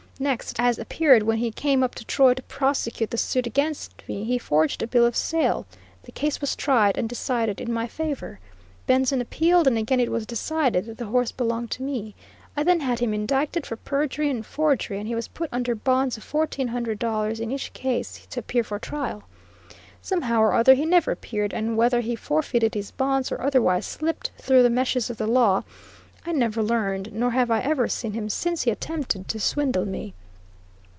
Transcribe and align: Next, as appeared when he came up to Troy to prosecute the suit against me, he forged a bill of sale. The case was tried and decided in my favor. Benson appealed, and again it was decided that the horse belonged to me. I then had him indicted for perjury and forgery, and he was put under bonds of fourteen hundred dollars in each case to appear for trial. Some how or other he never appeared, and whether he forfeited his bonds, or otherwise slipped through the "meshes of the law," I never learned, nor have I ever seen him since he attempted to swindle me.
Next, 0.19 0.57
as 0.59 0.77
appeared 0.77 1.23
when 1.23 1.39
he 1.39 1.49
came 1.49 1.81
up 1.81 1.95
to 1.95 2.05
Troy 2.05 2.35
to 2.35 2.43
prosecute 2.43 3.09
the 3.09 3.17
suit 3.17 3.47
against 3.47 4.03
me, 4.07 4.23
he 4.23 4.37
forged 4.37 4.83
a 4.83 4.87
bill 4.87 5.03
of 5.03 5.15
sale. 5.17 5.65
The 6.03 6.11
case 6.11 6.39
was 6.39 6.55
tried 6.55 6.95
and 6.95 7.09
decided 7.09 7.59
in 7.59 7.73
my 7.73 7.87
favor. 7.87 8.39
Benson 8.85 9.19
appealed, 9.19 9.65
and 9.65 9.79
again 9.79 9.99
it 9.99 10.11
was 10.11 10.27
decided 10.27 10.85
that 10.85 10.99
the 10.99 11.05
horse 11.07 11.31
belonged 11.31 11.71
to 11.71 11.81
me. 11.81 12.13
I 12.55 12.61
then 12.61 12.81
had 12.81 12.99
him 12.99 13.15
indicted 13.15 13.65
for 13.65 13.77
perjury 13.77 14.29
and 14.29 14.45
forgery, 14.45 14.99
and 14.99 15.07
he 15.07 15.15
was 15.15 15.27
put 15.27 15.49
under 15.51 15.73
bonds 15.73 16.17
of 16.17 16.23
fourteen 16.23 16.67
hundred 16.67 16.99
dollars 16.99 17.39
in 17.39 17.49
each 17.51 17.73
case 17.73 18.27
to 18.29 18.41
appear 18.41 18.63
for 18.63 18.77
trial. 18.77 19.23
Some 20.03 20.21
how 20.21 20.43
or 20.43 20.53
other 20.53 20.75
he 20.75 20.85
never 20.85 21.09
appeared, 21.09 21.51
and 21.51 21.75
whether 21.75 22.01
he 22.01 22.15
forfeited 22.15 22.75
his 22.75 22.91
bonds, 22.91 23.31
or 23.31 23.41
otherwise 23.41 23.87
slipped 23.87 24.29
through 24.37 24.61
the 24.61 24.69
"meshes 24.69 25.09
of 25.09 25.17
the 25.17 25.25
law," 25.25 25.63
I 26.23 26.33
never 26.33 26.61
learned, 26.61 27.13
nor 27.13 27.31
have 27.31 27.49
I 27.49 27.61
ever 27.61 27.87
seen 27.87 28.13
him 28.13 28.29
since 28.29 28.61
he 28.61 28.69
attempted 28.69 29.27
to 29.29 29.39
swindle 29.39 29.85
me. 29.87 30.13